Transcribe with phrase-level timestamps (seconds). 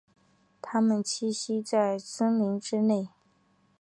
[0.63, 3.09] 它们栖息在森林之内。